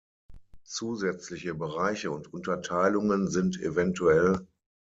Zusätzliche 0.63 1.53
Bereiche 1.53 2.09
und 2.09 2.33
Unterteilungen 2.33 3.27
sind 3.27 3.61
evtl. 3.61 4.47